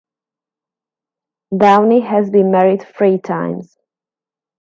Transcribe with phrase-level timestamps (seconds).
[1.55, 3.77] Downey has been married three times.